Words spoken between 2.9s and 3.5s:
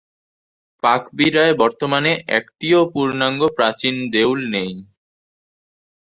পূর্ণাঙ্গ